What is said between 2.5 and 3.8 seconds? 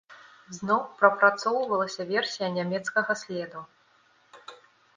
нямецкага следу.